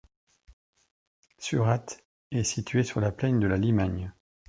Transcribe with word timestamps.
Surat 1.37 1.85
est 2.31 2.43
située 2.43 2.81
sur 2.83 3.01
la 3.01 3.11
plaine 3.11 3.39
de 3.39 3.45
la 3.45 3.57
Limagne. 3.57 4.11